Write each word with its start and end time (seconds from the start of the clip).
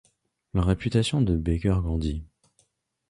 La 0.55 0.63
réputation 0.63 1.21
de 1.21 1.35
Becker 1.35 1.75
grandi. 1.83 2.23